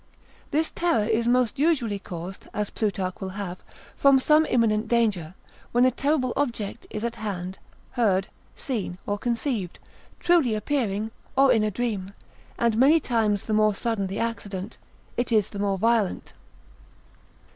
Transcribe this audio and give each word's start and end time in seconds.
This 0.49 0.71
terror 0.71 1.03
is 1.07 1.27
most 1.27 1.59
usually 1.59 1.99
caused, 1.99 2.47
as 2.55 2.71
Plutarch 2.71 3.13
will 3.21 3.29
have, 3.37 3.59
from 3.95 4.19
some 4.19 4.47
imminent 4.49 4.87
danger, 4.87 5.35
when 5.73 5.85
a 5.85 5.91
terrible 5.91 6.33
object 6.35 6.87
is 6.89 7.03
at 7.03 7.17
hand, 7.17 7.59
heard, 7.91 8.27
seen, 8.55 8.97
or 9.05 9.19
conceived, 9.19 9.77
truly 10.19 10.55
appearing, 10.55 11.11
or 11.37 11.51
in 11.51 11.63
a 11.63 11.69
dream: 11.69 12.13
and 12.57 12.77
many 12.77 12.99
times 12.99 13.45
the 13.45 13.53
more 13.53 13.75
sudden 13.75 14.07
the 14.07 14.17
accident, 14.17 14.75
it 15.17 15.31
is 15.31 15.49
the 15.51 15.59
more 15.59 15.77
violent. 15.77 16.33